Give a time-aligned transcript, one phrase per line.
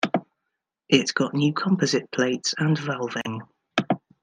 [0.89, 3.41] It got new composite plates and valving.